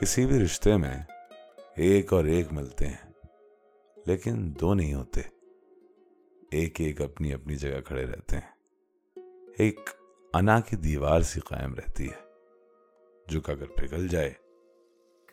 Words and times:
کسی 0.00 0.26
بھی 0.26 0.44
رشتے 0.44 0.76
میں 0.76 1.02
ایک 1.76 2.12
اور 2.12 2.24
ایک 2.24 2.52
ملتے 2.52 2.86
ہیں، 2.86 3.12
لیکن 4.06 4.52
دو 4.60 4.74
نہیں 4.74 4.94
ہوتے۔ 4.94 5.20
ایک 6.50 6.80
ایک 6.80 7.00
اپنی 7.00 7.32
اپنی 7.32 7.56
جگہ 7.56 7.80
کھڑے 7.80 8.06
رہتے 8.06 8.36
ہیں۔ 8.36 8.52
ایک 9.58 9.90
انا 10.34 10.60
کی 10.60 10.76
دیوار 10.76 11.20
سی 11.20 11.40
قائم 11.40 11.74
رہتی 11.74 12.06
ہے، 12.06 12.22
جو 13.26 13.40
کہ 13.40 13.50
اگر 13.50 13.66
پگھل 13.66 14.08
جائے 14.08 14.32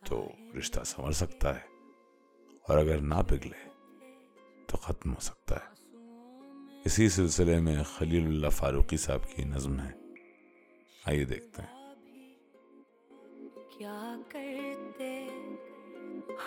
تو 0.05 0.27
رشتہ 0.57 0.83
سنور 0.83 1.11
سکتا 1.11 1.55
ہے، 1.55 1.65
اور 2.67 2.77
اگر 2.77 2.97
نہ 2.97 3.21
پگھلے 3.27 3.69
تو 4.67 4.77
ختم 4.77 5.13
ہو 5.13 5.19
سکتا 5.19 5.55
ہے۔ 5.55 5.97
اسی 6.85 7.09
سلسلے 7.09 7.59
میں 7.59 7.83
خلیل 7.83 8.25
اللہ 8.25 8.49
فاروقی 8.49 8.97
صاحب 8.97 9.29
کی 9.35 9.43
نظم 9.43 9.79
ہے۔ 9.79 9.91
آئیے 11.05 11.25
دیکھتے 11.25 11.61
ہیں۔ 11.61 11.84
کیا 13.69 14.15
کرتے؟ 14.29 15.27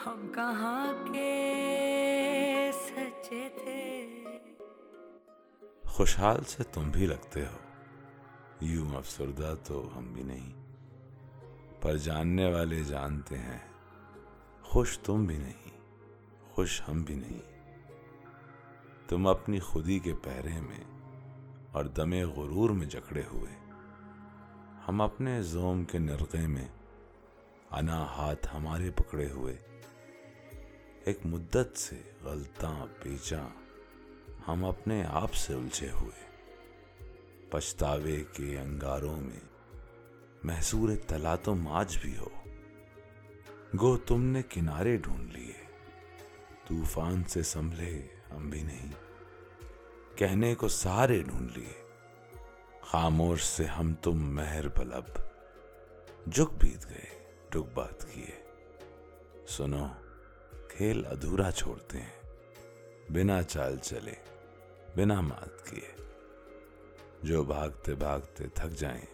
ہم 0.07 0.29
کہاں 0.35 1.13
کے 1.13 2.71
سچے 2.75 3.49
تھے؟ 3.63 4.25
خوشحال 5.85 6.45
سے 6.45 6.63
تم 6.63 6.91
بھی 6.91 7.07
لگتے 7.07 7.47
ہو۔ 7.47 7.57
یوں 8.61 8.97
افسردہ 8.97 9.55
تو 9.65 9.91
ہم 9.97 10.13
بھی 10.13 10.23
نہیں، 10.23 10.53
پر 11.81 11.97
جاننے 11.97 12.53
والے 12.53 12.85
جانتے 12.85 13.39
ہیں۔ 13.39 13.59
خوش 14.63 14.99
تم 14.99 15.25
بھی 15.25 15.39
نہیں، 15.39 15.71
خوش 16.55 16.83
ہم 16.89 17.03
بھی 17.03 17.15
نہیں۔ 17.15 17.59
تم 19.09 19.27
اپنی 19.27 19.59
خودی 19.59 19.99
کے 19.99 20.15
پہرے 20.23 20.61
میں 20.61 20.85
اور 21.73 21.85
دم 21.85 22.13
غرور 22.13 22.71
میں 22.71 22.87
جکڑے 22.87 23.23
ہوئے۔ 23.33 23.73
ہم 24.89 25.01
اپنے 25.01 25.43
زوم 25.43 25.85
کے 25.85 25.99
نرقے 25.99 26.47
میں 26.47 26.69
انا 27.71 28.05
ہاتھ 28.05 28.49
ہمارے 28.55 28.91
پکڑے 28.91 29.31
ہوئے۔ 29.31 29.57
ایک 31.05 31.19
مدت 31.25 31.79
سے 31.79 31.97
غلطاں 32.23 32.87
پیچا 33.03 33.49
ہم 34.49 34.65
اپنے 34.65 35.05
آپ 35.09 35.35
سے 35.35 35.55
الجھے 35.55 35.91
ہوئے۔ 35.91 36.29
پچھتاوے 37.51 38.25
کے 38.33 38.61
انگاروں 38.61 39.21
میں 39.21 39.41
محصور 40.45 40.89
تلا 41.07 41.37
تم 41.37 41.69
آج 41.69 41.99
بھی 42.03 42.17
ہو۔ 42.17 42.29
گو 43.81 43.97
تم 43.97 44.25
نے 44.25 44.43
کنارے 44.43 44.97
ڈھونڈ 44.97 45.33
لیے۔ 45.33 45.53
طوفان 46.69 47.25
سے 47.25 47.43
سنبھلے 47.43 48.07
ہم 48.31 48.51
بھی 48.51 48.63
نہیں۔ 48.63 48.93
کہنے 50.17 50.55
کو 50.55 50.69
سارے 50.69 51.23
ڈھونڈ 51.23 51.59
لیے۔ 51.59 51.83
خاموش 52.81 53.43
سے 53.43 53.65
ہم 53.65 53.95
تم 53.95 54.35
مہر 54.35 54.69
بلب۔ 54.69 55.05
جگ 56.33 56.55
بیت 56.61 56.91
گئے۔ 56.91 57.08
ڈگ 57.51 57.65
بات 57.75 58.13
کیے 58.13 58.45
سنو، 59.47 59.87
کھیل 60.69 61.07
ادھورا 61.07 61.51
چھوڑتے 61.51 62.01
ہیں، 62.01 62.23
بنا 63.13 63.43
چال 63.43 63.79
چلے، 63.79 64.15
بنا 64.97 65.21
مات 65.21 65.67
کیے۔ 65.67 65.95
جو 67.23 67.45
بھاگتے 67.45 67.95
بھاگتے 67.95 68.49
تھک 68.49 68.71
جائیں، 68.71 69.05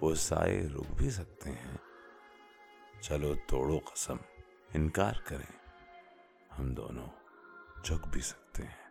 وہ 0.00 0.14
سائے 0.14 0.68
رک 0.74 0.94
بھی 0.96 1.10
سکتے 1.10 1.50
ہیں۔ 1.50 1.76
چلو 3.00 3.34
توڑو 3.48 3.78
قسم، 3.78 4.16
انکار 4.74 5.12
کریں۔ 5.24 5.58
ہم 6.58 6.74
دونوں 6.74 7.06
جھک 7.84 8.08
بھی 8.08 8.20
سکتے 8.20 8.62
ہیں۔ 8.62 8.87